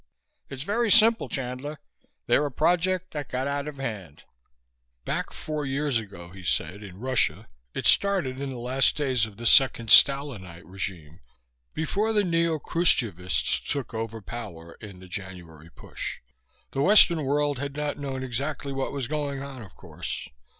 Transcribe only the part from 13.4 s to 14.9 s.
took over power